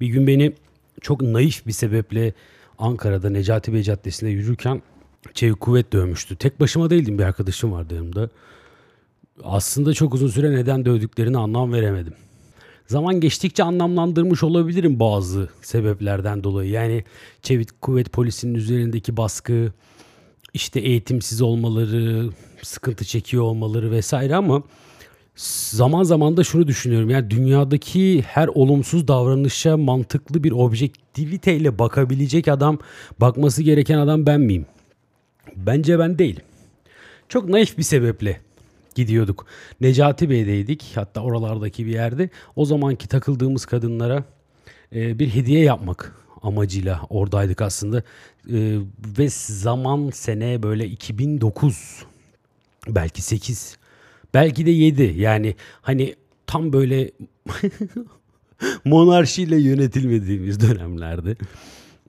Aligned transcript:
Bir 0.00 0.06
gün 0.06 0.26
beni 0.26 0.52
çok 1.00 1.22
naif 1.22 1.66
bir 1.66 1.72
sebeple 1.72 2.32
Ankara'da 2.78 3.30
Necati 3.30 3.72
Bey 3.72 3.82
Caddesi'nde 3.82 4.30
yürürken 4.30 4.82
çevik 5.34 5.60
kuvvet 5.60 5.92
dövmüştü. 5.92 6.36
Tek 6.36 6.60
başıma 6.60 6.90
değildim 6.90 7.18
bir 7.18 7.24
arkadaşım 7.24 7.72
vardı 7.72 7.94
yanımda. 7.94 8.30
Aslında 9.42 9.94
çok 9.94 10.14
uzun 10.14 10.28
süre 10.28 10.50
neden 10.50 10.84
dövdüklerini 10.84 11.38
anlam 11.38 11.72
veremedim. 11.72 12.14
Zaman 12.86 13.20
geçtikçe 13.20 13.64
anlamlandırmış 13.64 14.42
olabilirim 14.42 15.00
bazı 15.00 15.48
sebeplerden 15.62 16.44
dolayı. 16.44 16.70
Yani 16.70 17.04
çevik 17.42 17.82
kuvvet 17.82 18.12
polisinin 18.12 18.54
üzerindeki 18.54 19.16
baskı, 19.16 19.72
işte 20.54 20.80
eğitimsiz 20.80 21.42
olmaları, 21.42 22.30
sıkıntı 22.62 23.04
çekiyor 23.04 23.42
olmaları 23.42 23.90
vesaire 23.90 24.36
ama 24.36 24.62
zaman 25.36 26.02
zaman 26.02 26.36
da 26.36 26.44
şunu 26.44 26.66
düşünüyorum. 26.66 27.10
Yani 27.10 27.30
dünyadaki 27.30 28.22
her 28.22 28.48
olumsuz 28.48 29.08
davranışa 29.08 29.76
mantıklı 29.76 30.44
bir 30.44 30.52
objektiviteyle 30.52 31.78
bakabilecek 31.78 32.48
adam, 32.48 32.78
bakması 33.20 33.62
gereken 33.62 33.98
adam 33.98 34.26
ben 34.26 34.40
miyim? 34.40 34.66
Bence 35.56 35.98
ben 35.98 36.18
değilim. 36.18 36.42
Çok 37.28 37.48
naif 37.48 37.78
bir 37.78 37.82
sebeple 37.82 38.40
gidiyorduk. 38.94 39.46
Necati 39.80 40.30
Bey'deydik 40.30 40.92
hatta 40.94 41.20
oralardaki 41.20 41.86
bir 41.86 41.92
yerde. 41.92 42.30
O 42.56 42.64
zamanki 42.64 43.08
takıldığımız 43.08 43.66
kadınlara 43.66 44.24
e, 44.94 45.18
bir 45.18 45.28
hediye 45.28 45.64
yapmak 45.64 46.16
amacıyla 46.42 47.00
oradaydık 47.08 47.62
aslında. 47.62 47.98
E, 47.98 48.78
ve 49.18 49.28
zaman 49.30 50.10
sene 50.10 50.62
böyle 50.62 50.86
2009 50.86 52.04
belki 52.88 53.22
8 53.22 53.78
belki 54.34 54.66
de 54.66 54.70
7 54.70 55.02
yani 55.02 55.54
hani 55.82 56.14
tam 56.46 56.72
böyle 56.72 57.10
monarşiyle 58.84 59.56
yönetilmediğimiz 59.56 60.60
dönemlerde 60.60 61.36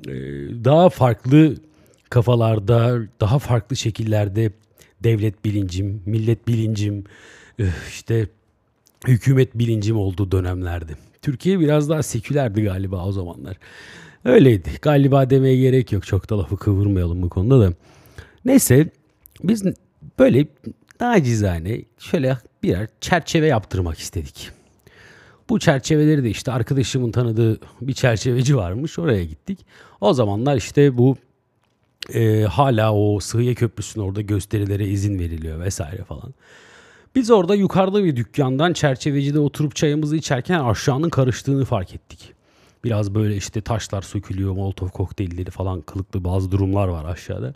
e, 0.07 0.13
daha 0.65 0.89
farklı 0.89 1.55
kafalarda 2.09 3.01
daha 3.19 3.39
farklı 3.39 3.75
şekillerde 3.75 4.51
devlet 5.03 5.45
bilincim, 5.45 6.01
millet 6.05 6.47
bilincim, 6.47 7.03
işte 7.89 8.27
hükümet 9.07 9.57
bilincim 9.57 9.97
olduğu 9.97 10.31
dönemlerdi. 10.31 10.97
Türkiye 11.21 11.59
biraz 11.59 11.89
daha 11.89 12.03
sekülerdi 12.03 12.63
galiba 12.63 13.05
o 13.05 13.11
zamanlar. 13.11 13.57
Öyleydi. 14.25 14.69
Galiba 14.81 15.29
demeye 15.29 15.57
gerek 15.57 15.91
yok. 15.91 16.05
Çok 16.05 16.29
da 16.29 16.39
lafı 16.39 16.57
kıvırmayalım 16.57 17.21
bu 17.21 17.29
konuda 17.29 17.59
da. 17.59 17.73
Neyse 18.45 18.89
biz 19.43 19.63
böyle 20.19 20.47
nacizane 21.01 21.81
şöyle 21.99 22.37
birer 22.63 22.87
çerçeve 23.01 23.47
yaptırmak 23.47 23.99
istedik. 23.99 24.49
Bu 25.49 25.59
çerçeveleri 25.59 26.23
de 26.23 26.29
işte 26.29 26.51
arkadaşımın 26.51 27.11
tanıdığı 27.11 27.59
bir 27.81 27.93
çerçeveci 27.93 28.57
varmış. 28.57 28.99
Oraya 28.99 29.23
gittik. 29.23 29.65
O 30.01 30.13
zamanlar 30.13 30.57
işte 30.57 30.97
bu 30.97 31.17
e, 32.13 32.41
hala 32.41 32.93
o 32.93 33.19
Sıhhiye 33.19 33.55
Köprüsü'nün 33.55 34.05
orada 34.05 34.21
gösterilere 34.21 34.87
izin 34.87 35.19
veriliyor 35.19 35.59
vesaire 35.59 36.03
falan. 36.03 36.33
Biz 37.15 37.31
orada 37.31 37.55
yukarıda 37.55 38.03
bir 38.03 38.15
dükkandan 38.15 38.73
çerçevecide 38.73 39.39
oturup 39.39 39.75
çayımızı 39.75 40.15
içerken 40.15 40.59
aşağının 40.59 41.09
karıştığını 41.09 41.65
fark 41.65 41.95
ettik. 41.95 42.33
Biraz 42.83 43.15
böyle 43.15 43.35
işte 43.35 43.61
taşlar 43.61 44.01
sökülüyor, 44.01 44.53
molotov 44.53 44.87
kokteylleri 44.87 45.51
falan 45.51 45.81
kılıklı 45.81 46.23
bazı 46.23 46.51
durumlar 46.51 46.87
var 46.87 47.05
aşağıda. 47.05 47.53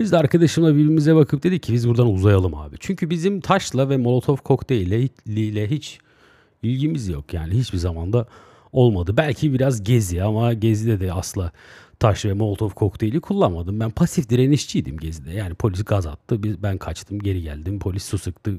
Biz 0.00 0.12
de 0.12 0.16
arkadaşımla 0.16 0.74
birbirimize 0.74 1.14
bakıp 1.14 1.42
dedik 1.42 1.62
ki 1.62 1.72
biz 1.72 1.88
buradan 1.88 2.06
uzayalım 2.06 2.54
abi. 2.54 2.76
Çünkü 2.80 3.10
bizim 3.10 3.40
taşla 3.40 3.88
ve 3.88 3.96
molotov 3.96 4.36
kokteyliyle 4.36 5.70
hiç 5.70 5.98
ilgimiz 6.62 7.08
yok. 7.08 7.34
Yani 7.34 7.54
hiçbir 7.54 7.78
zamanda 7.78 8.26
olmadı. 8.72 9.16
Belki 9.16 9.52
biraz 9.52 9.82
gezi 9.82 10.22
ama 10.22 10.52
gezide 10.52 11.00
de 11.00 11.12
asla 11.12 11.52
taş 11.98 12.24
ve 12.24 12.32
molotov 12.32 12.70
kokteyli 12.70 13.20
kullanmadım. 13.20 13.80
Ben 13.80 13.90
pasif 13.90 14.28
direnişçiydim 14.28 14.96
gezide. 14.96 15.32
Yani 15.32 15.54
polis 15.54 15.84
gaz 15.84 16.06
attı. 16.06 16.42
Biz, 16.42 16.62
ben 16.62 16.78
kaçtım 16.78 17.18
geri 17.18 17.42
geldim. 17.42 17.78
Polis 17.78 18.04
su 18.04 18.18
sıktı. 18.18 18.54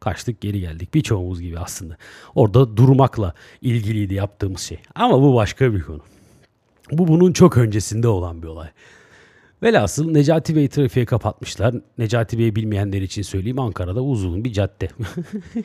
Kaçtık 0.00 0.40
geri 0.40 0.60
geldik. 0.60 0.94
Birçoğumuz 0.94 1.40
gibi 1.40 1.58
aslında. 1.58 1.96
Orada 2.34 2.76
durmakla 2.76 3.34
ilgiliydi 3.62 4.14
yaptığımız 4.14 4.60
şey. 4.60 4.78
Ama 4.94 5.22
bu 5.22 5.34
başka 5.34 5.74
bir 5.74 5.80
konu. 5.80 6.00
Bu 6.90 7.08
bunun 7.08 7.32
çok 7.32 7.56
öncesinde 7.56 8.08
olan 8.08 8.42
bir 8.42 8.48
olay. 8.48 8.68
Velhasıl 9.62 10.10
Necati 10.10 10.56
Bey 10.56 10.68
trafiğe 10.68 11.06
kapatmışlar. 11.06 11.74
Necati 11.98 12.38
Bey'i 12.38 12.56
bilmeyenler 12.56 13.02
için 13.02 13.22
söyleyeyim 13.22 13.58
Ankara'da 13.58 14.02
uzun 14.02 14.44
bir 14.44 14.52
cadde. 14.52 14.88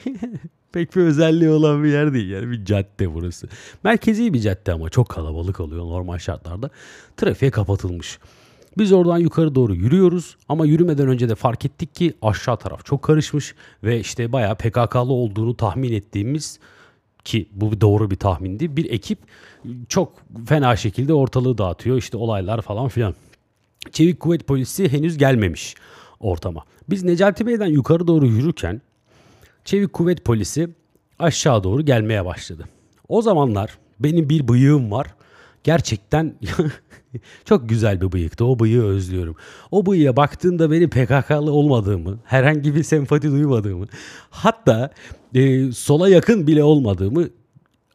Pek 0.71 0.95
bir 0.95 1.01
özelliği 1.01 1.49
olan 1.49 1.83
bir 1.83 1.89
yer 1.89 2.13
değil 2.13 2.29
yani 2.29 2.51
bir 2.51 2.65
cadde 2.65 3.13
burası. 3.13 3.47
Merkezi 3.83 4.33
bir 4.33 4.39
cadde 4.39 4.73
ama 4.73 4.89
çok 4.89 5.09
kalabalık 5.09 5.59
oluyor 5.59 5.85
normal 5.85 6.17
şartlarda. 6.17 6.69
Trafiğe 7.17 7.51
kapatılmış. 7.51 8.19
Biz 8.77 8.91
oradan 8.91 9.17
yukarı 9.17 9.55
doğru 9.55 9.75
yürüyoruz 9.75 10.37
ama 10.49 10.65
yürümeden 10.65 11.07
önce 11.07 11.29
de 11.29 11.35
fark 11.35 11.65
ettik 11.65 11.95
ki 11.95 12.13
aşağı 12.21 12.57
taraf 12.57 12.85
çok 12.85 13.01
karışmış 13.01 13.55
ve 13.83 13.99
işte 13.99 14.31
bayağı 14.31 14.55
PKK'lı 14.55 15.13
olduğunu 15.13 15.57
tahmin 15.57 15.93
ettiğimiz 15.93 16.59
ki 17.23 17.49
bu 17.51 17.81
doğru 17.81 18.11
bir 18.11 18.15
tahmindi. 18.15 18.77
Bir 18.77 18.91
ekip 18.91 19.19
çok 19.89 20.13
fena 20.45 20.75
şekilde 20.75 21.13
ortalığı 21.13 21.57
dağıtıyor. 21.57 21.97
İşte 21.97 22.17
olaylar 22.17 22.61
falan 22.61 22.87
filan. 22.87 23.13
Çevik 23.91 24.19
kuvvet 24.19 24.47
polisi 24.47 24.91
henüz 24.91 25.17
gelmemiş 25.17 25.75
ortama. 26.19 26.63
Biz 26.89 27.03
Necati 27.03 27.47
Bey'den 27.47 27.67
yukarı 27.67 28.07
doğru 28.07 28.25
yürürken 28.25 28.81
Çevik 29.65 29.93
kuvvet 29.93 30.25
polisi 30.25 30.69
aşağı 31.19 31.63
doğru 31.63 31.81
gelmeye 31.81 32.25
başladı. 32.25 32.65
O 33.07 33.21
zamanlar 33.21 33.77
benim 33.99 34.29
bir 34.29 34.47
bıyığım 34.47 34.91
var. 34.91 35.07
Gerçekten 35.63 36.35
çok 37.45 37.69
güzel 37.69 38.01
bir 38.01 38.11
bıyıktı. 38.11 38.45
O 38.45 38.59
bıyığı 38.59 38.83
özlüyorum. 38.83 39.35
O 39.71 39.85
bıyığa 39.85 40.15
baktığında 40.15 40.71
benim 40.71 40.89
PKK'lı 40.89 41.51
olmadığımı, 41.51 42.19
herhangi 42.25 42.75
bir 42.75 42.83
sempati 42.83 43.31
duymadığımı, 43.31 43.85
hatta 44.29 44.91
e, 45.35 45.71
sola 45.71 46.09
yakın 46.09 46.47
bile 46.47 46.63
olmadığımı 46.63 47.29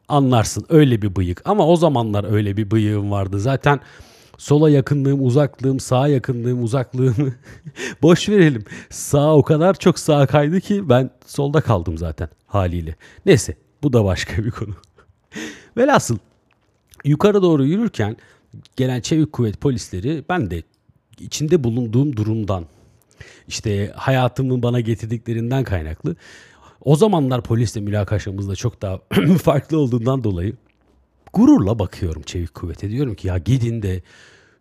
anlarsın. 0.07 0.65
Öyle 0.69 1.01
bir 1.01 1.15
bıyık. 1.15 1.41
Ama 1.45 1.67
o 1.67 1.75
zamanlar 1.75 2.33
öyle 2.33 2.57
bir 2.57 2.71
bıyığım 2.71 3.11
vardı. 3.11 3.39
Zaten 3.39 3.79
sola 4.37 4.69
yakınlığım, 4.69 5.25
uzaklığım, 5.25 5.79
sağa 5.79 6.07
yakınlığım, 6.07 6.63
uzaklığımı 6.63 7.33
boş 8.01 8.29
verelim. 8.29 8.63
Sağ 8.89 9.35
o 9.35 9.43
kadar 9.43 9.73
çok 9.73 9.99
sağa 9.99 10.25
kaydı 10.25 10.61
ki 10.61 10.89
ben 10.89 11.09
solda 11.25 11.61
kaldım 11.61 11.97
zaten 11.97 12.29
haliyle. 12.47 12.95
Neyse 13.25 13.57
bu 13.83 13.93
da 13.93 14.05
başka 14.05 14.43
bir 14.43 14.51
konu. 14.51 14.75
Velhasıl 15.77 16.17
yukarı 17.05 17.41
doğru 17.41 17.65
yürürken 17.65 18.17
gelen 18.75 19.01
çevik 19.01 19.33
kuvvet 19.33 19.61
polisleri 19.61 20.23
ben 20.29 20.51
de 20.51 20.63
içinde 21.19 21.63
bulunduğum 21.63 22.15
durumdan 22.15 22.65
işte 23.47 23.91
hayatımın 23.95 24.63
bana 24.63 24.79
getirdiklerinden 24.79 25.63
kaynaklı 25.63 26.15
o 26.81 26.95
zamanlar 26.95 27.41
polisle 27.41 27.81
mülakaşamız 27.81 28.49
da 28.49 28.55
çok 28.55 28.81
daha 28.81 28.99
farklı 29.43 29.79
olduğundan 29.79 30.23
dolayı 30.23 30.53
gururla 31.33 31.79
bakıyorum 31.79 32.21
çevik 32.21 32.53
kuvvete. 32.53 32.89
Diyorum 32.89 33.15
ki 33.15 33.27
ya 33.27 33.37
gidin 33.37 33.81
de 33.81 34.01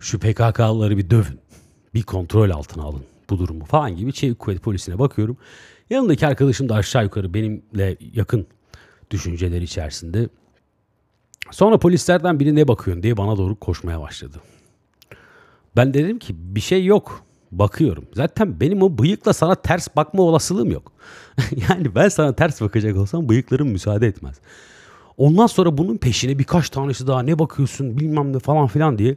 şu 0.00 0.18
PKK'lıları 0.18 0.98
bir 0.98 1.10
dövün. 1.10 1.40
Bir 1.94 2.02
kontrol 2.02 2.50
altına 2.50 2.82
alın 2.82 3.04
bu 3.30 3.38
durumu 3.38 3.64
falan 3.64 3.96
gibi 3.96 4.12
çevik 4.12 4.38
kuvvet 4.38 4.62
polisine 4.62 4.98
bakıyorum. 4.98 5.36
Yanındaki 5.90 6.26
arkadaşım 6.26 6.68
da 6.68 6.74
aşağı 6.74 7.04
yukarı 7.04 7.34
benimle 7.34 7.96
yakın 8.14 8.46
düşünceler 9.10 9.62
içerisinde. 9.62 10.28
Sonra 11.50 11.78
polislerden 11.78 12.40
biri 12.40 12.54
ne 12.56 12.68
bakıyorsun 12.68 13.02
diye 13.02 13.16
bana 13.16 13.36
doğru 13.36 13.56
koşmaya 13.56 14.00
başladı. 14.00 14.40
Ben 15.76 15.94
dedim 15.94 16.18
ki 16.18 16.34
bir 16.38 16.60
şey 16.60 16.84
yok. 16.84 17.24
Bakıyorum. 17.52 18.04
Zaten 18.14 18.60
benim 18.60 18.82
o 18.82 18.98
bıyıkla 18.98 19.32
sana 19.32 19.54
ters 19.54 19.96
bakma 19.96 20.22
olasılığım 20.22 20.70
yok. 20.70 20.92
yani 21.68 21.94
ben 21.94 22.08
sana 22.08 22.34
ters 22.34 22.60
bakacak 22.60 22.96
olsam 22.96 23.28
bıyıklarım 23.28 23.68
müsaade 23.68 24.06
etmez. 24.06 24.40
Ondan 25.16 25.46
sonra 25.46 25.78
bunun 25.78 25.96
peşine 25.96 26.38
birkaç 26.38 26.70
tanesi 26.70 27.06
daha 27.06 27.22
ne 27.22 27.38
bakıyorsun 27.38 27.98
bilmem 27.98 28.32
ne 28.32 28.38
falan 28.38 28.66
filan 28.66 28.98
diye 28.98 29.16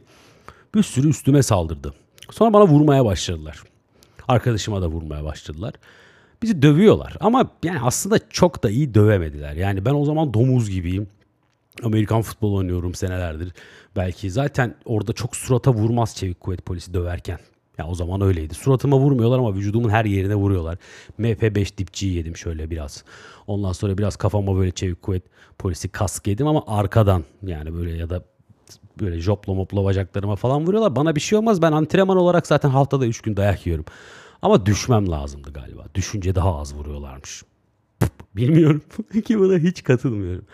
bir 0.74 0.82
sürü 0.82 1.08
üstüme 1.08 1.42
saldırdı. 1.42 1.94
Sonra 2.30 2.52
bana 2.52 2.66
vurmaya 2.66 3.04
başladılar. 3.04 3.62
Arkadaşıma 4.28 4.82
da 4.82 4.88
vurmaya 4.88 5.24
başladılar. 5.24 5.74
Bizi 6.42 6.62
dövüyorlar 6.62 7.16
ama 7.20 7.50
yani 7.62 7.80
aslında 7.80 8.18
çok 8.30 8.62
da 8.62 8.70
iyi 8.70 8.94
dövemediler. 8.94 9.52
Yani 9.52 9.84
ben 9.84 9.94
o 9.94 10.04
zaman 10.04 10.34
domuz 10.34 10.70
gibiyim. 10.70 11.08
Amerikan 11.82 12.22
futbol 12.22 12.54
oynuyorum 12.54 12.94
senelerdir. 12.94 13.52
Belki 13.96 14.30
zaten 14.30 14.74
orada 14.84 15.12
çok 15.12 15.36
surata 15.36 15.74
vurmaz 15.74 16.16
çevik 16.16 16.40
kuvvet 16.40 16.66
polisi 16.66 16.94
döverken. 16.94 17.38
Ya 17.78 17.86
o 17.86 17.94
zaman 17.94 18.20
öyleydi. 18.20 18.54
Suratıma 18.54 18.98
vurmuyorlar 18.98 19.38
ama 19.38 19.54
vücudumun 19.54 19.88
her 19.88 20.04
yerine 20.04 20.34
vuruyorlar. 20.34 20.78
MP5 21.18 21.78
dipçiyi 21.78 22.14
yedim 22.14 22.36
şöyle 22.36 22.70
biraz. 22.70 23.04
Ondan 23.46 23.72
sonra 23.72 23.98
biraz 23.98 24.16
kafama 24.16 24.56
böyle 24.56 24.70
çevik 24.70 25.02
kuvvet 25.02 25.22
polisi 25.58 25.88
kask 25.88 26.26
yedim 26.26 26.46
ama 26.46 26.64
arkadan 26.66 27.24
yani 27.42 27.74
böyle 27.74 27.96
ya 27.96 28.10
da 28.10 28.24
böyle 29.00 29.20
jopla 29.20 29.54
mopla 29.54 29.84
bacaklarıma 29.84 30.36
falan 30.36 30.66
vuruyorlar. 30.66 30.96
Bana 30.96 31.16
bir 31.16 31.20
şey 31.20 31.38
olmaz. 31.38 31.62
Ben 31.62 31.72
antrenman 31.72 32.16
olarak 32.16 32.46
zaten 32.46 32.68
haftada 32.68 33.06
3 33.06 33.20
gün 33.20 33.36
dayak 33.36 33.66
yiyorum. 33.66 33.84
Ama 34.42 34.66
düşmem 34.66 35.10
lazımdı 35.10 35.52
galiba. 35.52 35.84
Düşünce 35.94 36.34
daha 36.34 36.58
az 36.58 36.74
vuruyorlarmış. 36.74 37.42
Bilmiyorum 38.36 38.82
ki 39.24 39.38
buna 39.38 39.58
hiç 39.58 39.84
katılmıyorum. 39.84 40.44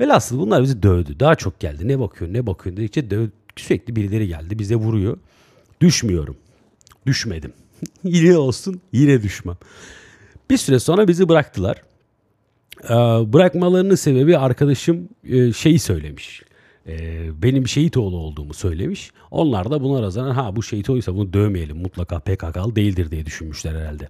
Velhasıl 0.00 0.38
bunlar 0.38 0.62
bizi 0.62 0.82
dövdü. 0.82 1.20
Daha 1.20 1.34
çok 1.34 1.60
geldi. 1.60 1.88
Ne 1.88 2.00
bakıyor 2.00 2.32
ne 2.32 2.46
bakıyor 2.46 2.76
dedikçe 2.76 3.10
döv, 3.10 3.28
sürekli 3.56 3.96
birileri 3.96 4.28
geldi. 4.28 4.58
Bize 4.58 4.76
vuruyor. 4.76 5.18
Düşmüyorum. 5.80 6.36
Düşmedim. 7.06 7.52
yine 8.04 8.36
olsun 8.36 8.80
yine 8.92 9.22
düşmem. 9.22 9.56
Bir 10.50 10.56
süre 10.56 10.78
sonra 10.78 11.08
bizi 11.08 11.28
bıraktılar. 11.28 11.82
Ee, 12.84 12.88
bırakmalarının 13.32 13.94
sebebi 13.94 14.38
arkadaşım 14.38 15.08
e, 15.24 15.52
şeyi 15.52 15.78
söylemiş. 15.78 16.42
Ee, 16.86 17.42
benim 17.42 17.68
şehit 17.68 17.96
oğlu 17.96 18.16
olduğumu 18.16 18.54
söylemiş. 18.54 19.10
Onlar 19.30 19.70
da 19.70 19.82
buna 19.82 20.02
razanan 20.02 20.30
ha 20.30 20.56
bu 20.56 20.62
şehit 20.62 20.90
oğluysa 20.90 21.14
bunu 21.14 21.32
dövmeyelim 21.32 21.76
mutlaka 21.76 22.18
PKK'lı 22.18 22.76
değildir 22.76 23.10
diye 23.10 23.26
düşünmüşler 23.26 23.74
herhalde. 23.74 24.08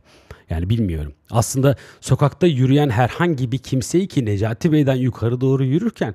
Yani 0.50 0.70
bilmiyorum. 0.70 1.12
Aslında 1.30 1.76
sokakta 2.00 2.46
yürüyen 2.46 2.90
herhangi 2.90 3.52
bir 3.52 3.58
kimseyi 3.58 4.08
ki 4.08 4.24
Necati 4.24 4.72
Bey'den 4.72 4.94
yukarı 4.94 5.40
doğru 5.40 5.64
yürürken 5.64 6.14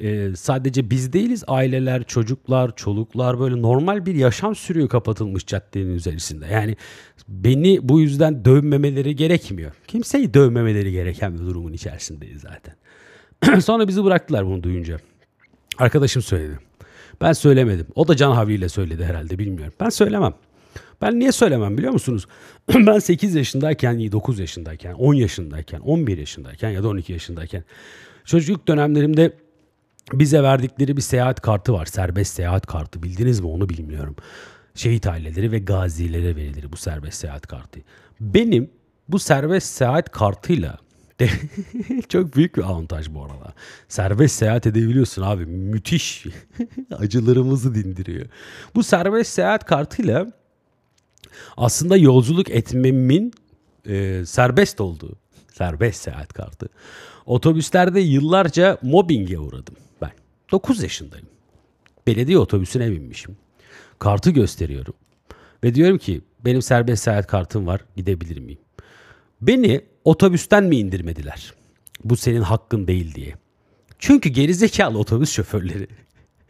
e, 0.00 0.36
sadece 0.36 0.90
biz 0.90 1.12
değiliz. 1.12 1.44
Aileler, 1.46 2.04
çocuklar, 2.04 2.76
çoluklar 2.76 3.40
böyle 3.40 3.62
normal 3.62 4.06
bir 4.06 4.14
yaşam 4.14 4.56
sürüyor 4.56 4.88
kapatılmış 4.88 5.46
caddenin 5.46 5.94
üzerinde. 5.94 6.46
Yani 6.52 6.76
beni 7.28 7.78
bu 7.82 8.00
yüzden 8.00 8.44
dövmemeleri 8.44 9.16
gerekmiyor. 9.16 9.72
Kimseyi 9.86 10.34
dövmemeleri 10.34 10.92
gereken 10.92 11.34
bir 11.34 11.38
durumun 11.38 11.72
içerisindeyiz 11.72 12.40
zaten. 12.40 12.74
Sonra 13.60 13.88
bizi 13.88 14.04
bıraktılar 14.04 14.46
bunu 14.46 14.62
duyunca. 14.62 14.98
Arkadaşım 15.78 16.22
söyledi. 16.22 16.58
Ben 17.20 17.32
söylemedim. 17.32 17.86
O 17.94 18.08
da 18.08 18.16
can 18.16 18.32
havliyle 18.32 18.68
söyledi 18.68 19.04
herhalde 19.04 19.38
bilmiyorum. 19.38 19.74
Ben 19.80 19.88
söylemem. 19.88 20.34
Ben 21.02 21.18
niye 21.18 21.32
söylemem 21.32 21.78
biliyor 21.78 21.92
musunuz? 21.92 22.26
ben 22.74 22.98
8 22.98 23.34
yaşındayken, 23.34 24.12
9 24.12 24.38
yaşındayken, 24.38 24.92
10 24.92 25.14
yaşındayken, 25.14 25.80
11 25.80 26.18
yaşındayken 26.18 26.70
ya 26.70 26.82
da 26.82 26.88
12 26.88 27.12
yaşındayken 27.12 27.64
çocukluk 28.24 28.68
dönemlerimde 28.68 29.32
bize 30.12 30.42
verdikleri 30.42 30.96
bir 30.96 31.02
seyahat 31.02 31.40
kartı 31.40 31.72
var. 31.72 31.86
Serbest 31.86 32.34
seyahat 32.34 32.66
kartı. 32.66 33.02
Bildiniz 33.02 33.40
mi 33.40 33.46
onu 33.46 33.68
bilmiyorum. 33.68 34.16
Şehit 34.74 35.06
aileleri 35.06 35.52
ve 35.52 35.58
gazilere 35.58 36.36
verilir 36.36 36.72
bu 36.72 36.76
serbest 36.76 37.18
seyahat 37.18 37.46
kartı. 37.46 37.80
Benim 38.20 38.70
bu 39.08 39.18
serbest 39.18 39.66
seyahat 39.66 40.10
kartıyla 40.10 40.78
çok 42.08 42.36
büyük 42.36 42.56
bir 42.56 42.62
avantaj 42.62 43.10
bu 43.10 43.24
arada. 43.24 43.54
Serbest 43.88 44.36
seyahat 44.36 44.66
edebiliyorsun 44.66 45.22
abi. 45.22 45.46
Müthiş. 45.46 46.26
Acılarımızı 46.98 47.74
dindiriyor. 47.74 48.26
Bu 48.74 48.82
serbest 48.82 49.32
seyahat 49.32 49.64
kartıyla 49.64 50.32
aslında 51.56 51.96
yolculuk 51.96 52.50
etmemin 52.50 53.32
e, 53.86 54.22
serbest 54.26 54.80
olduğu. 54.80 55.16
Serbest 55.52 56.02
seyahat 56.02 56.32
kartı. 56.32 56.68
Otobüslerde 57.26 58.00
yıllarca 58.00 58.78
mobbinge 58.82 59.38
uğradım 59.38 59.74
ben. 60.02 60.10
9 60.52 60.82
yaşındayım. 60.82 61.26
Belediye 62.06 62.38
otobüsüne 62.38 62.90
binmişim. 62.90 63.36
Kartı 63.98 64.30
gösteriyorum. 64.30 64.94
Ve 65.64 65.74
diyorum 65.74 65.98
ki 65.98 66.20
benim 66.44 66.62
serbest 66.62 67.02
seyahat 67.02 67.26
kartım 67.26 67.66
var 67.66 67.84
gidebilir 67.96 68.38
miyim? 68.38 68.58
Beni 69.40 69.80
otobüsten 70.04 70.64
mi 70.64 70.76
indirmediler? 70.76 71.54
Bu 72.04 72.16
senin 72.16 72.40
hakkın 72.40 72.86
değil 72.86 73.14
diye. 73.14 73.34
Çünkü 73.98 74.28
gerizekalı 74.28 74.98
otobüs 74.98 75.32
şoförleri 75.32 75.86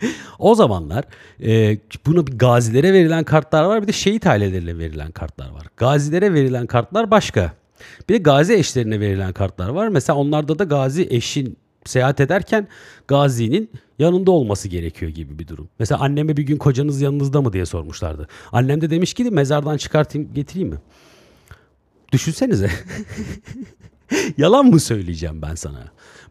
o 0.38 0.54
zamanlar 0.54 1.04
e, 1.42 1.78
buna 2.06 2.26
bir 2.26 2.38
gazilere 2.38 2.92
verilen 2.92 3.24
kartlar 3.24 3.64
var 3.64 3.82
bir 3.82 3.88
de 3.88 3.92
şehit 3.92 4.26
ailelerine 4.26 4.78
verilen 4.78 5.10
kartlar 5.10 5.50
var. 5.50 5.66
Gazilere 5.76 6.34
verilen 6.34 6.66
kartlar 6.66 7.10
başka. 7.10 7.52
Bir 8.08 8.14
de 8.14 8.18
gazi 8.18 8.54
eşlerine 8.54 9.00
verilen 9.00 9.32
kartlar 9.32 9.68
var. 9.68 9.88
Mesela 9.88 10.16
onlarda 10.16 10.58
da 10.58 10.64
gazi 10.64 11.06
eşin 11.10 11.56
seyahat 11.84 12.20
ederken 12.20 12.68
gazinin 13.08 13.70
yanında 13.98 14.30
olması 14.30 14.68
gerekiyor 14.68 15.10
gibi 15.12 15.38
bir 15.38 15.48
durum. 15.48 15.68
Mesela 15.78 16.00
anneme 16.00 16.36
bir 16.36 16.42
gün 16.42 16.56
kocanız 16.56 17.00
yanınızda 17.00 17.42
mı 17.42 17.52
diye 17.52 17.66
sormuşlardı. 17.66 18.28
Annem 18.52 18.80
de 18.80 18.90
demiş 18.90 19.14
ki 19.14 19.24
mezardan 19.24 19.76
çıkartayım 19.76 20.34
getireyim 20.34 20.68
mi? 20.68 20.78
Düşünsenize. 22.12 22.70
Yalan 24.38 24.66
mı 24.66 24.80
söyleyeceğim 24.80 25.42
ben 25.42 25.54
sana? 25.54 25.84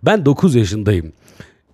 Ben 0.04 0.26
9 0.26 0.56
yaşındayım. 0.56 1.14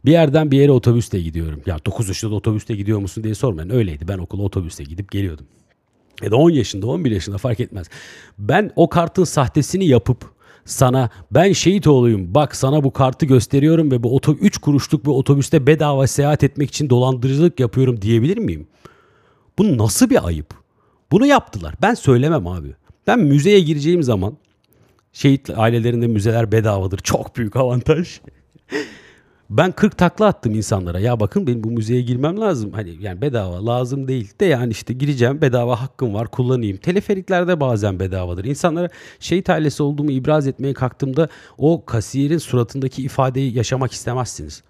Bir 0.06 0.12
yerden 0.12 0.52
bir 0.52 0.58
yere 0.58 0.72
otobüste 0.72 1.20
gidiyorum. 1.22 1.62
Ya 1.66 1.86
9 1.86 2.08
yaşında 2.08 2.36
otobüste 2.36 2.76
gidiyor 2.76 3.00
musun 3.00 3.24
diye 3.24 3.36
sormayın. 3.36 3.70
Öyleydi. 3.70 4.08
Ben 4.08 4.18
okula 4.18 4.44
otobüste 4.44 4.84
gidip 4.84 5.12
geliyordum. 5.12 5.46
Ya 6.22 6.32
da 6.32 6.36
10 6.36 6.50
yaşında 6.50 6.88
11 6.88 7.12
yaşında 7.12 7.38
fark 7.38 7.60
etmez. 7.60 7.88
Ben 8.38 8.72
o 8.76 8.90
kartın 8.90 9.24
sahtesini 9.24 9.86
yapıp 9.86 10.34
sana 10.66 11.10
ben 11.32 11.54
şehit 11.54 11.88
oğluyum 11.88 12.34
bak 12.36 12.56
sana 12.56 12.84
bu 12.84 12.94
kartı 12.94 13.26
gösteriyorum 13.26 13.92
ve 13.92 14.04
bu 14.04 14.22
3 14.42 14.58
kuruşluk 14.58 15.06
bir 15.06 15.12
otobüste 15.12 15.68
bedava 15.68 16.08
seyahat 16.08 16.44
etmek 16.44 16.70
için 16.70 16.90
dolandırıcılık 16.90 17.60
yapıyorum 17.60 18.02
diyebilir 18.02 18.38
miyim? 18.38 18.68
Bu 19.58 19.78
nasıl 19.78 20.10
bir 20.10 20.28
ayıp? 20.28 20.54
Bunu 21.12 21.26
yaptılar. 21.26 21.76
Ben 21.82 21.94
söylemem 21.94 22.48
abi. 22.48 22.76
Ben 23.08 23.20
müzeye 23.20 23.60
gireceğim 23.60 24.04
zaman 24.04 24.38
şehit 25.14 25.50
ailelerinde 25.50 26.08
müzeler 26.08 26.52
bedavadır. 26.52 26.98
Çok 26.98 27.36
büyük 27.36 27.56
avantaj. 27.56 28.20
ben 29.50 29.72
40 29.72 29.98
takla 29.98 30.26
attım 30.26 30.56
insanlara. 30.56 31.00
Ya 31.00 31.20
bakın 31.20 31.48
benim 31.48 31.64
bu 31.64 31.72
müzeye 31.72 32.02
girmem 32.02 32.40
lazım. 32.40 32.72
Hani 32.74 32.96
yani 33.00 33.22
bedava 33.22 33.66
lazım 33.66 34.08
değil 34.08 34.32
de 34.40 34.46
yani 34.46 34.72
işte 34.72 34.94
gireceğim 34.94 35.42
bedava 35.42 35.82
hakkım 35.82 36.14
var 36.14 36.28
kullanayım. 36.28 36.78
Teleferiklerde 36.78 37.60
bazen 37.60 38.00
bedavadır. 38.00 38.46
İnsanlara 38.46 38.90
şehit 39.20 39.50
ailesi 39.50 39.84
olduğumu 39.84 40.12
ibraz 40.12 40.48
etmeye 40.48 40.74
kalktığımda 40.74 41.30
o 41.58 41.86
kasiyerin 41.86 42.38
suratındaki 42.38 43.04
ifadeyi 43.04 43.58
yaşamak 43.58 43.92
istemezsiniz. 43.92 44.64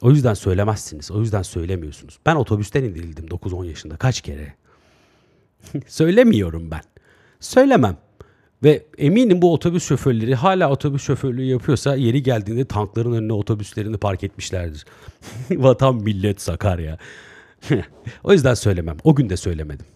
O 0.00 0.10
yüzden 0.10 0.34
söylemezsiniz. 0.34 1.10
O 1.10 1.20
yüzden 1.20 1.42
söylemiyorsunuz. 1.42 2.18
Ben 2.26 2.36
otobüsten 2.36 2.84
indirildim 2.84 3.26
9-10 3.26 3.66
yaşında 3.66 3.96
kaç 3.96 4.20
kere. 4.20 4.54
Söylemiyorum 5.86 6.70
ben. 6.70 6.82
Söylemem. 7.40 7.96
Ve 8.62 8.86
eminim 8.98 9.42
bu 9.42 9.52
otobüs 9.52 9.84
şoförleri 9.84 10.34
hala 10.34 10.70
otobüs 10.70 11.02
şoförlüğü 11.02 11.44
yapıyorsa 11.44 11.96
yeri 11.96 12.22
geldiğinde 12.22 12.64
tankların 12.64 13.12
önüne 13.12 13.32
otobüslerini 13.32 13.96
park 13.96 14.24
etmişlerdir. 14.24 14.86
Vatan 15.50 15.94
millet 15.94 16.40
Sakarya. 16.40 16.98
o 18.24 18.32
yüzden 18.32 18.54
söylemem. 18.54 18.96
O 19.04 19.14
gün 19.14 19.30
de 19.30 19.36
söylemedim. 19.36 19.86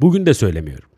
Bugün 0.00 0.26
de 0.26 0.34
söylemiyorum. 0.34 0.88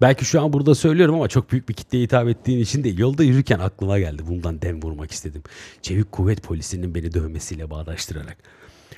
Belki 0.00 0.24
şu 0.24 0.40
an 0.42 0.52
burada 0.52 0.74
söylüyorum 0.74 1.14
ama 1.14 1.28
çok 1.28 1.52
büyük 1.52 1.68
bir 1.68 1.74
kitleye 1.74 2.04
hitap 2.04 2.28
ettiğin 2.28 2.60
için 2.60 2.84
değil. 2.84 2.98
Yolda 2.98 3.24
yürürken 3.24 3.58
aklıma 3.58 3.98
geldi. 3.98 4.22
Bundan 4.26 4.62
dem 4.62 4.82
vurmak 4.82 5.10
istedim. 5.10 5.42
Çevik 5.82 6.12
kuvvet 6.12 6.42
polisinin 6.42 6.94
beni 6.94 7.14
dövmesiyle 7.14 7.70
bağdaştırarak. 7.70 8.36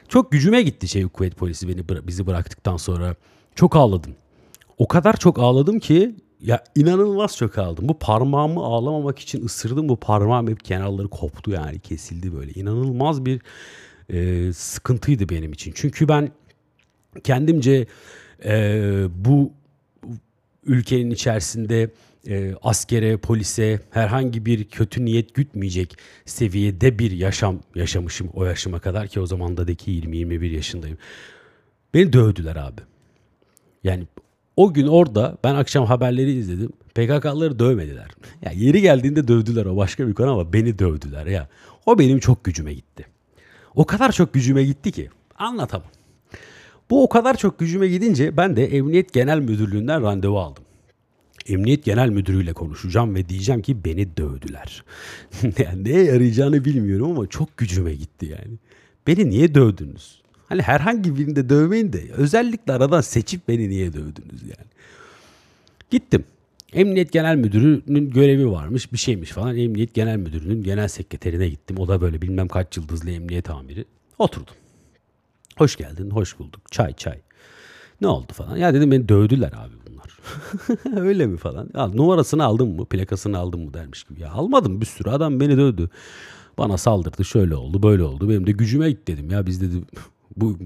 Çok 0.08 0.32
gücüme 0.32 0.62
gitti 0.62 0.88
Çevik 0.88 1.12
kuvvet 1.12 1.36
polisi 1.36 1.68
beni 1.68 2.06
bizi 2.06 2.26
bıraktıktan 2.26 2.76
sonra. 2.76 3.14
Çok 3.54 3.76
ağladım. 3.76 4.14
O 4.78 4.88
kadar 4.88 5.16
çok 5.16 5.38
ağladım 5.38 5.78
ki 5.78 6.14
ya 6.40 6.64
inanılmaz 6.74 7.36
çok 7.36 7.58
ağladım. 7.58 7.88
Bu 7.88 7.98
parmağımı 7.98 8.60
ağlamamak 8.60 9.18
için 9.18 9.44
ısırdım. 9.44 9.88
Bu 9.88 9.96
parmağım 9.96 10.48
hep 10.48 10.64
kenarları 10.64 11.08
koptu 11.08 11.50
yani 11.50 11.78
kesildi 11.78 12.34
böyle. 12.34 12.52
İnanılmaz 12.52 13.24
bir 13.24 13.40
e, 14.10 14.52
sıkıntıydı 14.52 15.28
benim 15.28 15.52
için. 15.52 15.72
Çünkü 15.74 16.08
ben 16.08 16.30
kendimce 17.24 17.86
e, 18.44 18.82
bu 19.10 19.52
ülkenin 20.64 21.10
içerisinde 21.10 21.90
e, 22.28 22.54
askere, 22.62 23.16
polise 23.16 23.80
herhangi 23.90 24.46
bir 24.46 24.64
kötü 24.64 25.04
niyet 25.04 25.34
gütmeyecek 25.34 25.96
seviyede 26.26 26.98
bir 26.98 27.10
yaşam 27.10 27.60
yaşamışım 27.74 28.30
o 28.34 28.44
yaşıma 28.44 28.80
kadar 28.80 29.08
ki 29.08 29.20
o 29.20 29.26
zamandaki 29.26 29.90
20-21 29.90 30.46
yaşındayım. 30.46 30.98
Beni 31.94 32.12
dövdüler 32.12 32.56
abi. 32.56 32.80
Yani 33.84 34.06
o 34.58 34.72
gün 34.72 34.86
orada 34.86 35.38
ben 35.44 35.54
akşam 35.54 35.86
haberleri 35.86 36.32
izledim. 36.32 36.72
PKK'ları 36.94 37.58
dövmediler. 37.58 38.08
Ya 38.42 38.52
yeri 38.52 38.80
geldiğinde 38.80 39.28
dövdüler 39.28 39.66
o 39.66 39.76
başka 39.76 40.08
bir 40.08 40.14
konu 40.14 40.30
ama 40.30 40.52
beni 40.52 40.78
dövdüler 40.78 41.26
ya. 41.26 41.48
O 41.86 41.98
benim 41.98 42.18
çok 42.18 42.44
gücüme 42.44 42.74
gitti. 42.74 43.06
O 43.74 43.86
kadar 43.86 44.12
çok 44.12 44.34
gücüme 44.34 44.64
gitti 44.64 44.92
ki 44.92 45.08
anlatamam. 45.38 45.88
Bu 46.90 47.02
o 47.02 47.08
kadar 47.08 47.36
çok 47.36 47.58
gücüme 47.58 47.88
gidince 47.88 48.36
ben 48.36 48.56
de 48.56 48.76
Emniyet 48.76 49.12
Genel 49.12 49.38
Müdürlüğü'nden 49.38 50.02
randevu 50.02 50.38
aldım. 50.38 50.64
Emniyet 51.48 51.84
Genel 51.84 52.08
Müdürü'yle 52.08 52.52
konuşacağım 52.52 53.14
ve 53.14 53.28
diyeceğim 53.28 53.62
ki 53.62 53.84
beni 53.84 54.16
dövdüler. 54.16 54.84
yani 55.58 55.84
neye 55.84 56.04
yarayacağını 56.04 56.64
bilmiyorum 56.64 57.10
ama 57.10 57.26
çok 57.26 57.56
gücüme 57.56 57.94
gitti 57.94 58.26
yani. 58.26 58.58
Beni 59.06 59.30
niye 59.30 59.54
dövdünüz? 59.54 60.22
Hani 60.48 60.62
herhangi 60.62 61.18
birinde 61.18 61.48
dövmeyin 61.48 61.92
de 61.92 62.02
özellikle 62.12 62.72
aradan 62.72 63.00
seçip 63.00 63.48
beni 63.48 63.68
niye 63.68 63.92
dövdünüz 63.92 64.42
yani. 64.42 64.68
Gittim. 65.90 66.24
Emniyet 66.72 67.12
Genel 67.12 67.36
Müdürü'nün 67.36 68.10
görevi 68.10 68.50
varmış 68.50 68.92
bir 68.92 68.98
şeymiş 68.98 69.30
falan. 69.30 69.56
Emniyet 69.56 69.94
Genel 69.94 70.16
Müdürü'nün 70.16 70.62
genel 70.62 70.88
sekreterine 70.88 71.48
gittim. 71.48 71.78
O 71.78 71.88
da 71.88 72.00
böyle 72.00 72.22
bilmem 72.22 72.48
kaç 72.48 72.76
yıldızlı 72.76 73.10
emniyet 73.10 73.50
amiri. 73.50 73.84
Oturdum. 74.18 74.54
Hoş 75.58 75.76
geldin, 75.76 76.10
hoş 76.10 76.38
bulduk. 76.38 76.72
Çay 76.72 76.92
çay. 76.92 77.18
Ne 78.00 78.06
oldu 78.06 78.32
falan. 78.32 78.56
Ya 78.56 78.74
dedim 78.74 78.90
beni 78.90 79.08
dövdüler 79.08 79.52
abi 79.52 79.74
bunlar. 79.90 80.18
Öyle 81.06 81.26
mi 81.26 81.36
falan. 81.36 81.70
Ya, 81.74 81.86
numarasını 81.86 82.44
aldın 82.44 82.68
mı, 82.68 82.84
plakasını 82.84 83.38
aldın 83.38 83.60
mı 83.60 83.74
dermiş 83.74 84.04
gibi. 84.04 84.20
Ya 84.20 84.30
almadım 84.30 84.80
bir 84.80 84.86
sürü 84.86 85.10
adam 85.10 85.40
beni 85.40 85.56
dövdü. 85.56 85.90
Bana 86.58 86.78
saldırdı 86.78 87.24
şöyle 87.24 87.54
oldu 87.54 87.82
böyle 87.82 88.02
oldu. 88.02 88.28
Benim 88.28 88.46
de 88.46 88.52
gücüme 88.52 88.90
git 88.90 89.08
dedim 89.08 89.30
ya 89.30 89.46
biz 89.46 89.60
dedim 89.60 89.86
bu 90.36 90.58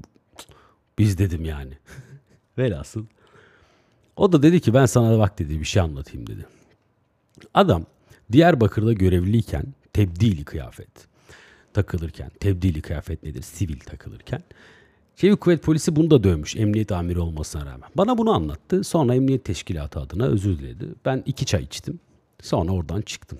biz 0.98 1.18
dedim 1.18 1.44
yani. 1.44 1.72
Velhasıl. 2.58 3.06
O 4.16 4.32
da 4.32 4.42
dedi 4.42 4.60
ki 4.60 4.74
ben 4.74 4.86
sana 4.86 5.18
bak 5.18 5.38
dedi 5.38 5.60
bir 5.60 5.64
şey 5.64 5.82
anlatayım 5.82 6.26
dedi. 6.26 6.46
Adam 7.54 7.86
Diyarbakır'da 8.32 8.92
görevliyken 8.92 9.64
tebdili 9.92 10.44
kıyafet 10.44 11.12
takılırken, 11.74 12.30
tebdili 12.40 12.82
kıyafet 12.82 13.22
nedir? 13.22 13.42
Sivil 13.42 13.80
takılırken. 13.80 14.42
Çevik 15.16 15.40
Kuvvet 15.40 15.62
Polisi 15.62 15.96
bunu 15.96 16.10
da 16.10 16.24
dövmüş 16.24 16.56
emniyet 16.56 16.92
amiri 16.92 17.20
olmasına 17.20 17.66
rağmen. 17.66 17.90
Bana 17.94 18.18
bunu 18.18 18.32
anlattı. 18.32 18.84
Sonra 18.84 19.14
emniyet 19.14 19.44
teşkilatı 19.44 20.00
adına 20.00 20.26
özür 20.26 20.58
diledi. 20.58 20.84
Ben 21.04 21.22
iki 21.26 21.46
çay 21.46 21.62
içtim. 21.62 22.00
Sonra 22.42 22.72
oradan 22.72 23.00
çıktım. 23.00 23.38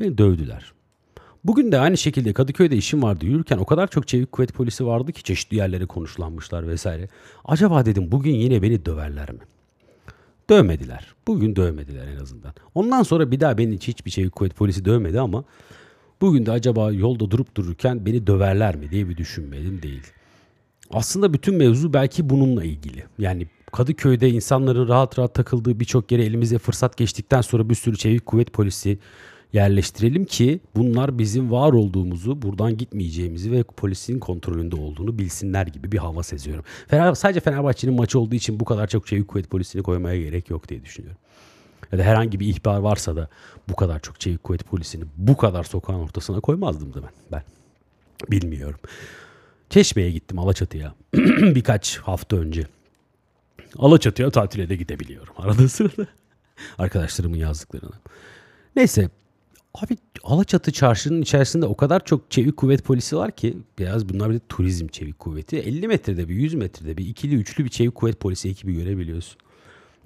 Beni 0.00 0.18
dövdüler. 0.18 0.72
Bugün 1.44 1.72
de 1.72 1.78
aynı 1.78 1.96
şekilde 1.96 2.32
Kadıköy'de 2.32 2.76
işim 2.76 3.02
vardı. 3.02 3.26
Yürürken 3.26 3.58
o 3.58 3.64
kadar 3.64 3.86
çok 3.86 4.08
çevik 4.08 4.32
kuvvet 4.32 4.54
polisi 4.54 4.86
vardı 4.86 5.12
ki 5.12 5.22
çeşitli 5.22 5.56
yerlere 5.56 5.86
konuşlanmışlar 5.86 6.68
vesaire. 6.68 7.08
Acaba 7.44 7.86
dedim 7.86 8.12
bugün 8.12 8.34
yine 8.34 8.62
beni 8.62 8.86
döverler 8.86 9.32
mi? 9.32 9.38
Dövmediler. 10.50 11.14
Bugün 11.26 11.56
dövmediler 11.56 12.06
en 12.06 12.16
azından. 12.16 12.52
Ondan 12.74 13.02
sonra 13.02 13.30
bir 13.30 13.40
daha 13.40 13.58
beni 13.58 13.78
hiçbir 13.78 14.10
çevik 14.10 14.32
kuvvet 14.32 14.56
polisi 14.56 14.84
dövmedi 14.84 15.20
ama 15.20 15.44
bugün 16.20 16.46
de 16.46 16.52
acaba 16.52 16.92
yolda 16.92 17.30
durup 17.30 17.56
dururken 17.56 18.06
beni 18.06 18.26
döverler 18.26 18.76
mi 18.76 18.90
diye 18.90 19.08
bir 19.08 19.16
düşünmedim 19.16 19.82
değil. 19.82 20.02
Aslında 20.90 21.32
bütün 21.32 21.54
mevzu 21.54 21.92
belki 21.92 22.30
bununla 22.30 22.64
ilgili. 22.64 23.04
Yani 23.18 23.46
Kadıköy'de 23.72 24.28
insanların 24.28 24.88
rahat 24.88 25.18
rahat 25.18 25.34
takıldığı 25.34 25.80
birçok 25.80 26.12
yere 26.12 26.24
elimize 26.24 26.58
fırsat 26.58 26.96
geçtikten 26.96 27.40
sonra 27.40 27.68
bir 27.70 27.74
sürü 27.74 27.96
çevik 27.96 28.26
kuvvet 28.26 28.52
polisi 28.52 28.98
yerleştirelim 29.54 30.24
ki 30.24 30.60
bunlar 30.76 31.18
bizim 31.18 31.50
var 31.50 31.72
olduğumuzu, 31.72 32.42
buradan 32.42 32.76
gitmeyeceğimizi 32.76 33.52
ve 33.52 33.62
polisin 33.62 34.18
kontrolünde 34.18 34.76
olduğunu 34.76 35.18
bilsinler 35.18 35.66
gibi 35.66 35.92
bir 35.92 35.98
hava 35.98 36.22
seziyorum. 36.22 36.64
Fener, 36.88 37.14
sadece 37.14 37.40
Fenerbahçe'nin 37.40 37.94
maçı 37.94 38.18
olduğu 38.18 38.34
için 38.34 38.60
bu 38.60 38.64
kadar 38.64 38.86
çok 38.86 39.06
çevik 39.06 39.28
kuvvet 39.28 39.50
polisini 39.50 39.82
koymaya 39.82 40.20
gerek 40.20 40.50
yok 40.50 40.68
diye 40.68 40.84
düşünüyorum. 40.84 41.18
Ya 41.92 41.98
da 41.98 42.02
herhangi 42.02 42.40
bir 42.40 42.46
ihbar 42.46 42.78
varsa 42.78 43.16
da 43.16 43.28
bu 43.68 43.76
kadar 43.76 44.00
çok 44.00 44.20
çevik 44.20 44.44
kuvvet 44.44 44.64
polisini 44.64 45.04
bu 45.16 45.36
kadar 45.36 45.64
sokağın 45.64 45.98
ortasına 45.98 46.40
koymazdım 46.40 46.94
da 46.94 47.02
ben. 47.02 47.10
Ben 47.32 47.42
bilmiyorum. 48.30 48.80
Çeşme'ye 49.70 50.10
gittim 50.10 50.38
Alaçatı'ya 50.38 50.94
birkaç 51.54 51.98
hafta 51.98 52.36
önce. 52.36 52.66
Alaçatı'ya 53.78 54.30
tatile 54.30 54.68
de 54.68 54.76
gidebiliyorum 54.76 55.34
arada 55.38 55.68
sırada. 55.68 56.06
Arkadaşlarımın 56.78 57.36
yazdıklarına. 57.36 58.00
Neyse 58.76 59.10
Abi 59.74 59.96
Alaçatı 60.24 60.72
çarşının 60.72 61.22
içerisinde 61.22 61.66
o 61.66 61.76
kadar 61.76 62.04
çok 62.04 62.30
çevik 62.30 62.56
kuvvet 62.56 62.84
polisi 62.84 63.16
var 63.16 63.30
ki 63.30 63.56
biraz 63.78 64.08
bunlar 64.08 64.30
bir 64.30 64.34
de 64.34 64.40
turizm 64.48 64.86
çevik 64.86 65.18
kuvveti. 65.18 65.56
50 65.56 65.88
metrede 65.88 66.28
bir 66.28 66.34
100 66.34 66.54
metrede 66.54 66.96
bir 66.96 67.06
ikili 67.06 67.34
üçlü 67.34 67.64
bir 67.64 67.68
çevik 67.68 67.94
kuvvet 67.94 68.20
polisi 68.20 68.48
ekibi 68.48 68.74
görebiliyorsun. 68.74 69.36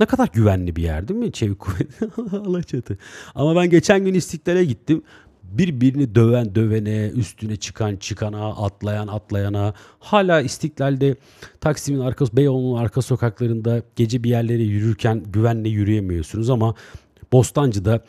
Ne 0.01 0.07
kadar 0.07 0.29
güvenli 0.33 0.77
bir 0.77 0.83
yer 0.83 1.09
değil 1.09 1.21
mi 1.21 1.33
çevik 1.33 1.59
kuvvet 1.59 1.89
Alaçatı. 2.33 2.99
Ama 3.35 3.57
ben 3.57 3.71
geçen 3.71 4.05
gün 4.05 4.15
İstiklal'e 4.15 4.65
gittim. 4.65 5.03
Birbirini 5.43 6.15
döven 6.15 6.55
dövene, 6.55 7.09
üstüne 7.09 7.57
çıkan 7.57 7.97
çıkana, 7.97 8.47
atlayan 8.47 9.09
atlayana. 9.09 9.75
Hala 9.99 10.41
İstiklal'de 10.41 11.17
Taksim'in 11.61 12.01
arka, 12.01 12.25
Beyoğlu'nun 12.33 12.79
arka 12.79 13.03
sokaklarında 13.03 13.83
gece 13.97 14.25
bir 14.25 14.31
yerlere 14.31 14.63
yürürken 14.63 15.23
güvenle 15.33 15.69
yürüyemiyorsunuz 15.69 16.51
ama 16.51 16.75
Bostancı'da 17.33 18.05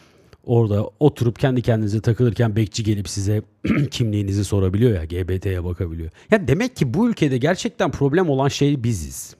orada 0.46 0.90
oturup 1.00 1.40
kendi 1.40 1.62
kendinize 1.62 2.02
takılırken 2.02 2.56
bekçi 2.56 2.84
gelip 2.84 3.10
size 3.10 3.42
kimliğinizi 3.92 4.46
sorabiliyor 4.46 4.92
ya 4.92 5.06
GBT'ye 5.06 5.64
bakabiliyor. 5.64 6.12
Ya 6.32 6.48
demek 6.48 6.76
ki 6.76 6.94
bu 6.94 7.10
ülkede 7.10 7.38
gerçekten 7.38 7.92
problem 7.92 8.30
olan 8.30 8.48
şey 8.48 8.84
biziz. 8.84 9.36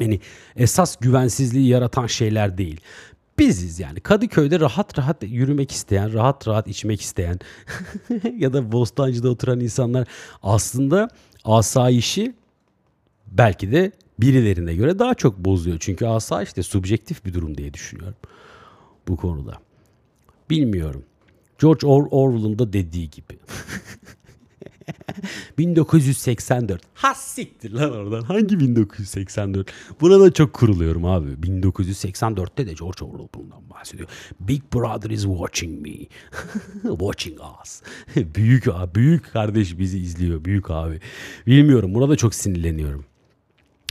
Yani 0.00 0.20
esas 0.56 0.96
güvensizliği 0.96 1.68
yaratan 1.68 2.06
şeyler 2.06 2.58
değil. 2.58 2.80
Biziz 3.38 3.80
yani 3.80 4.00
Kadıköy'de 4.00 4.60
rahat 4.60 4.98
rahat 4.98 5.22
yürümek 5.22 5.70
isteyen, 5.72 6.12
rahat 6.12 6.48
rahat 6.48 6.68
içmek 6.68 7.00
isteyen 7.00 7.38
ya 8.38 8.52
da 8.52 8.72
Bostancı'da 8.72 9.30
oturan 9.30 9.60
insanlar 9.60 10.08
aslında 10.42 11.08
asayişi 11.44 12.34
belki 13.26 13.72
de 13.72 13.92
birilerine 14.18 14.74
göre 14.74 14.98
daha 14.98 15.14
çok 15.14 15.38
bozuyor. 15.38 15.76
Çünkü 15.80 16.06
asayiş 16.06 16.56
de 16.56 16.62
subjektif 16.62 17.24
bir 17.24 17.34
durum 17.34 17.58
diye 17.58 17.74
düşünüyorum 17.74 18.16
bu 19.08 19.16
konuda. 19.16 19.69
Bilmiyorum. 20.50 21.04
George 21.58 21.86
Or 21.86 22.06
Orwell'ın 22.10 22.58
da 22.58 22.72
dediği 22.72 23.10
gibi. 23.10 23.38
1984. 25.58 26.82
Ha 26.94 27.14
siktir 27.14 27.72
lan 27.72 27.92
oradan. 27.92 28.22
Hangi 28.22 28.60
1984? 28.60 29.72
Buna 30.00 30.20
da 30.20 30.32
çok 30.32 30.52
kuruluyorum 30.52 31.04
abi. 31.04 31.30
1984'te 31.30 32.66
de 32.66 32.72
George 32.72 33.04
Orwell 33.04 33.28
bundan 33.34 33.70
bahsediyor. 33.70 34.08
Big 34.40 34.62
Brother 34.74 35.10
is 35.10 35.22
watching 35.22 35.82
me. 35.82 35.92
watching 36.82 37.38
us. 37.62 37.82
büyük 38.34 38.68
abi, 38.68 38.94
büyük 38.94 39.32
kardeş 39.32 39.78
bizi 39.78 39.98
izliyor. 39.98 40.44
Büyük 40.44 40.70
abi. 40.70 41.00
Bilmiyorum. 41.46 41.94
Buna 41.94 42.08
da 42.08 42.16
çok 42.16 42.34
sinirleniyorum. 42.34 43.04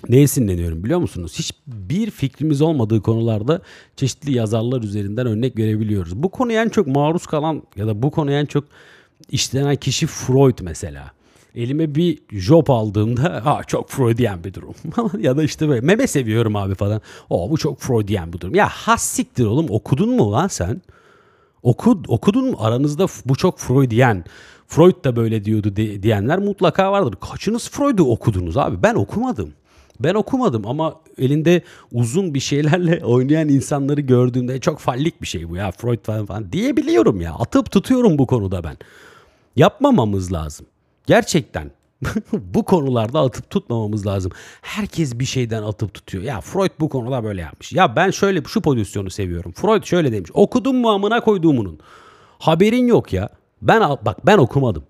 Neye 0.09 0.27
sinirleniyorum 0.27 0.83
biliyor 0.83 0.99
musunuz? 0.99 1.51
Hiçbir 1.89 2.11
fikrimiz 2.11 2.61
olmadığı 2.61 3.01
konularda 3.01 3.61
çeşitli 3.95 4.31
yazarlar 4.31 4.81
üzerinden 4.81 5.27
örnek 5.27 5.57
verebiliyoruz. 5.57 6.23
Bu 6.23 6.29
konuya 6.29 6.63
en 6.63 6.69
çok 6.69 6.87
maruz 6.87 7.25
kalan 7.25 7.63
ya 7.75 7.87
da 7.87 8.01
bu 8.03 8.11
konuya 8.11 8.39
en 8.39 8.45
çok 8.45 8.63
işlenen 9.31 9.75
kişi 9.75 10.07
Freud 10.07 10.59
mesela. 10.61 11.11
Elime 11.55 11.95
bir 11.95 12.19
job 12.31 12.69
aldığımda 12.69 13.45
ha 13.45 13.61
çok 13.67 13.89
Freudian 13.89 14.43
bir 14.43 14.53
durum. 14.53 14.73
ya 15.19 15.37
da 15.37 15.43
işte 15.43 15.69
böyle 15.69 15.81
meme 15.81 16.07
seviyorum 16.07 16.55
abi 16.55 16.75
falan. 16.75 17.01
O 17.29 17.51
bu 17.51 17.57
çok 17.57 17.79
Freudian 17.79 18.33
bir 18.33 18.39
durum. 18.39 18.55
Ya 18.55 18.69
hassiktir 18.69 19.45
oğlum 19.45 19.65
okudun 19.69 20.09
mu 20.09 20.31
lan 20.31 20.47
sen? 20.47 20.81
Okud, 21.63 22.05
okudun 22.07 22.51
mu? 22.51 22.57
Aranızda 22.59 23.05
bu 23.25 23.35
çok 23.35 23.59
Freudian. 23.59 24.23
Freud 24.67 25.03
da 25.03 25.15
böyle 25.15 25.45
diyordu 25.45 25.75
de, 25.75 26.03
diyenler 26.03 26.39
mutlaka 26.39 26.91
vardır. 26.91 27.15
Kaçınız 27.31 27.69
Freud'u 27.69 28.03
okudunuz 28.03 28.57
abi? 28.57 28.83
Ben 28.83 28.95
okumadım. 28.95 29.53
Ben 29.99 30.13
okumadım 30.13 30.67
ama 30.67 31.01
elinde 31.17 31.61
uzun 31.91 32.33
bir 32.33 32.39
şeylerle 32.39 33.01
oynayan 33.05 33.49
insanları 33.49 34.01
gördüğümde 34.01 34.59
çok 34.59 34.79
fallik 34.79 35.21
bir 35.21 35.27
şey 35.27 35.49
bu 35.49 35.55
ya 35.55 35.71
Freud 35.71 36.05
falan, 36.05 36.25
falan 36.25 36.51
diyebiliyorum 36.51 37.21
ya. 37.21 37.33
Atıp 37.33 37.71
tutuyorum 37.71 38.17
bu 38.17 38.27
konuda 38.27 38.63
ben. 38.63 38.77
Yapmamamız 39.55 40.33
lazım. 40.33 40.65
Gerçekten 41.05 41.71
bu 42.33 42.65
konularda 42.65 43.19
atıp 43.19 43.49
tutmamamız 43.49 44.07
lazım. 44.07 44.31
Herkes 44.61 45.19
bir 45.19 45.25
şeyden 45.25 45.63
atıp 45.63 45.93
tutuyor. 45.93 46.23
Ya 46.23 46.41
Freud 46.41 46.71
bu 46.79 46.89
konuda 46.89 47.23
böyle 47.23 47.41
yapmış. 47.41 47.73
Ya 47.73 47.95
ben 47.95 48.11
şöyle 48.11 48.43
şu 48.43 48.61
pozisyonu 48.61 49.09
seviyorum. 49.09 49.51
Freud 49.51 49.83
şöyle 49.83 50.11
demiş. 50.11 50.31
Okudun 50.33 50.75
mu 50.75 50.89
amına 50.89 51.19
koyduğumunun. 51.19 51.79
Haberin 52.39 52.87
yok 52.87 53.13
ya. 53.13 53.29
Ben 53.61 53.81
bak 53.81 54.25
ben 54.25 54.37
okumadım. 54.37 54.83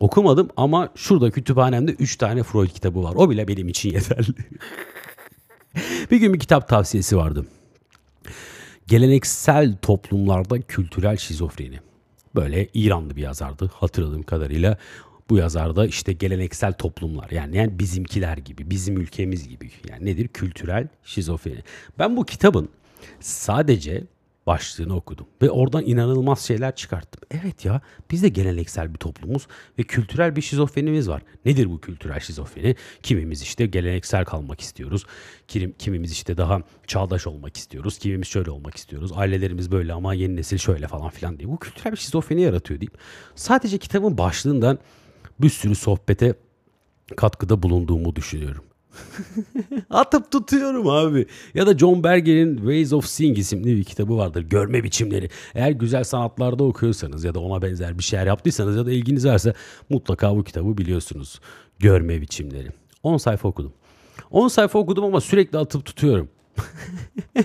Okumadım 0.00 0.48
ama 0.56 0.88
şurada 0.94 1.30
kütüphanemde 1.30 1.92
3 1.92 2.16
tane 2.16 2.42
Freud 2.42 2.68
kitabı 2.68 3.02
var. 3.02 3.14
O 3.16 3.30
bile 3.30 3.48
benim 3.48 3.68
için 3.68 3.90
yeterli. 3.90 4.34
bir 6.10 6.16
gün 6.16 6.34
bir 6.34 6.38
kitap 6.38 6.68
tavsiyesi 6.68 7.16
vardı. 7.16 7.46
Geleneksel 8.86 9.76
toplumlarda 9.82 10.60
kültürel 10.60 11.16
şizofreni. 11.16 11.80
Böyle 12.34 12.68
İranlı 12.74 13.16
bir 13.16 13.22
yazardı 13.22 13.70
hatırladığım 13.74 14.22
kadarıyla. 14.22 14.78
Bu 15.30 15.38
yazarda 15.38 15.86
işte 15.86 16.12
geleneksel 16.12 16.72
toplumlar 16.72 17.30
yani, 17.30 17.56
yani 17.56 17.78
bizimkiler 17.78 18.36
gibi, 18.36 18.70
bizim 18.70 18.96
ülkemiz 18.96 19.48
gibi. 19.48 19.70
Yani 19.88 20.06
nedir? 20.06 20.28
Kültürel 20.28 20.88
şizofreni. 21.04 21.62
Ben 21.98 22.16
bu 22.16 22.24
kitabın 22.24 22.68
sadece 23.20 24.04
başlığını 24.46 24.96
okudum 24.96 25.26
ve 25.42 25.50
oradan 25.50 25.84
inanılmaz 25.84 26.40
şeyler 26.40 26.74
çıkarttım. 26.74 27.22
Evet 27.30 27.64
ya 27.64 27.80
biz 28.10 28.22
de 28.22 28.28
geleneksel 28.28 28.94
bir 28.94 28.98
toplumuz 28.98 29.46
ve 29.78 29.82
kültürel 29.82 30.36
bir 30.36 30.42
şizofrenimiz 30.42 31.08
var. 31.08 31.22
Nedir 31.44 31.70
bu 31.70 31.80
kültürel 31.80 32.20
şizofreni? 32.20 32.76
Kimimiz 33.02 33.42
işte 33.42 33.66
geleneksel 33.66 34.24
kalmak 34.24 34.60
istiyoruz. 34.60 35.04
Kim, 35.48 35.74
kimimiz 35.78 36.12
işte 36.12 36.36
daha 36.36 36.62
çağdaş 36.86 37.26
olmak 37.26 37.56
istiyoruz. 37.56 37.98
Kimimiz 37.98 38.28
şöyle 38.28 38.50
olmak 38.50 38.76
istiyoruz. 38.76 39.12
Ailelerimiz 39.14 39.72
böyle 39.72 39.92
ama 39.92 40.14
yeni 40.14 40.36
nesil 40.36 40.58
şöyle 40.58 40.88
falan 40.88 41.10
filan 41.10 41.38
diye. 41.38 41.48
Bu 41.48 41.58
kültürel 41.58 41.92
bir 41.92 41.98
şizofreni 41.98 42.42
yaratıyor 42.42 42.80
deyip 42.80 42.98
sadece 43.34 43.78
kitabın 43.78 44.18
başlığından 44.18 44.78
bir 45.40 45.50
sürü 45.50 45.74
sohbete 45.74 46.34
katkıda 47.16 47.62
bulunduğumu 47.62 48.16
düşünüyorum. 48.16 48.64
Atıp 49.90 50.30
tutuyorum 50.30 50.88
abi. 50.88 51.26
Ya 51.54 51.66
da 51.66 51.78
John 51.78 52.04
Berger'in 52.04 52.56
Ways 52.56 52.92
of 52.92 53.06
Seeing 53.06 53.38
isimli 53.38 53.76
bir 53.76 53.84
kitabı 53.84 54.16
vardır. 54.16 54.42
Görme 54.42 54.84
biçimleri. 54.84 55.28
Eğer 55.54 55.70
güzel 55.70 56.04
sanatlarda 56.04 56.64
okuyorsanız 56.64 57.24
ya 57.24 57.34
da 57.34 57.40
ona 57.40 57.62
benzer 57.62 57.98
bir 57.98 58.02
şeyler 58.02 58.26
yaptıysanız 58.26 58.76
ya 58.76 58.86
da 58.86 58.92
ilginiz 58.92 59.26
varsa 59.26 59.54
mutlaka 59.88 60.36
bu 60.36 60.44
kitabı 60.44 60.78
biliyorsunuz. 60.78 61.40
Görme 61.78 62.20
biçimleri. 62.20 62.68
10 63.02 63.16
sayfa 63.16 63.48
okudum. 63.48 63.72
10 64.30 64.48
sayfa 64.48 64.78
okudum 64.78 65.04
ama 65.04 65.20
sürekli 65.20 65.58
atıp 65.58 65.84
tutuyorum. 65.84 66.28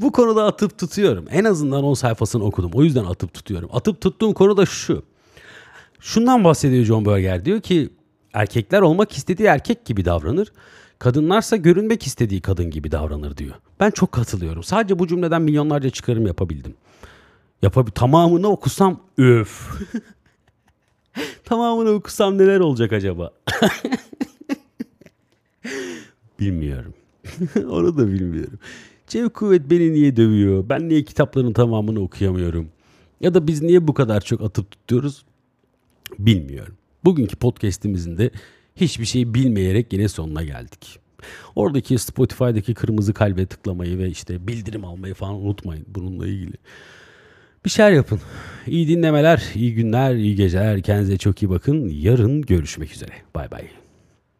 bu 0.00 0.12
konuda 0.12 0.44
atıp 0.44 0.78
tutuyorum. 0.78 1.24
En 1.30 1.44
azından 1.44 1.84
10 1.84 1.94
sayfasını 1.94 2.44
okudum. 2.44 2.70
O 2.74 2.84
yüzden 2.84 3.04
atıp 3.04 3.34
tutuyorum. 3.34 3.70
Atıp 3.72 4.00
tuttuğum 4.00 4.34
konu 4.34 4.56
da 4.56 4.66
şu. 4.66 5.02
Şundan 6.00 6.44
bahsediyor 6.44 6.84
John 6.84 7.06
Berger. 7.06 7.44
Diyor 7.44 7.60
ki 7.60 7.90
erkekler 8.32 8.80
olmak 8.80 9.12
istediği 9.12 9.46
erkek 9.46 9.84
gibi 9.84 10.04
davranır. 10.04 10.52
Kadınlarsa 10.98 11.56
görünmek 11.56 12.06
istediği 12.06 12.40
kadın 12.40 12.70
gibi 12.70 12.90
davranır 12.90 13.36
diyor. 13.36 13.54
Ben 13.80 13.90
çok 13.90 14.12
katılıyorum. 14.12 14.62
Sadece 14.62 14.98
bu 14.98 15.06
cümleden 15.06 15.42
milyonlarca 15.42 15.90
çıkarım 15.90 16.26
yapabildim. 16.26 16.74
Yapabil 17.62 17.90
tamamını 17.90 18.48
okusam 18.48 19.00
öf. 19.18 19.70
tamamını 21.44 21.90
okusam 21.90 22.38
neler 22.38 22.60
olacak 22.60 22.92
acaba? 22.92 23.32
bilmiyorum. 26.40 26.94
Onu 27.70 27.96
da 27.98 28.08
bilmiyorum. 28.08 28.58
Cev 29.06 29.28
Kuvvet 29.28 29.70
beni 29.70 29.92
niye 29.92 30.16
dövüyor? 30.16 30.68
Ben 30.68 30.88
niye 30.88 31.04
kitapların 31.04 31.52
tamamını 31.52 32.00
okuyamıyorum? 32.00 32.68
Ya 33.20 33.34
da 33.34 33.46
biz 33.46 33.62
niye 33.62 33.88
bu 33.88 33.94
kadar 33.94 34.20
çok 34.20 34.40
atıp 34.40 34.70
tutuyoruz? 34.70 35.24
Bilmiyorum. 36.18 36.74
Bugünkü 37.04 37.36
podcast'imizin 37.36 38.18
de 38.18 38.30
hiçbir 38.76 39.04
şey 39.04 39.34
bilmeyerek 39.34 39.92
yine 39.92 40.08
sonuna 40.08 40.42
geldik. 40.42 40.98
Oradaki 41.56 41.98
Spotify'daki 41.98 42.74
kırmızı 42.74 43.14
kalbe 43.14 43.46
tıklamayı 43.46 43.98
ve 43.98 44.08
işte 44.08 44.48
bildirim 44.48 44.84
almayı 44.84 45.14
falan 45.14 45.34
unutmayın 45.34 45.84
bununla 45.88 46.26
ilgili. 46.26 46.54
Bir 47.64 47.70
şeyler 47.70 47.92
yapın. 47.92 48.20
İyi 48.66 48.88
dinlemeler, 48.88 49.42
iyi 49.54 49.74
günler, 49.74 50.14
iyi 50.14 50.36
geceler. 50.36 50.82
Kendinize 50.82 51.18
çok 51.18 51.42
iyi 51.42 51.50
bakın. 51.50 51.88
Yarın 51.88 52.42
görüşmek 52.42 52.92
üzere. 52.92 53.12
Bay 53.34 53.50
bay. 53.50 53.81